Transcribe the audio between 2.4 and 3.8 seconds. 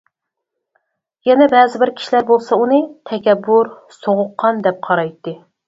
ئۇنى تەكەببۇر،